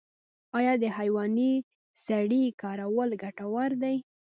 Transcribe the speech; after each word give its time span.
آیا 0.57 0.73
د 0.83 0.85
حیواني 0.97 1.51
سرې 2.05 2.43
کارول 2.61 3.09
ګټور 3.23 3.71
دي؟ 3.81 3.95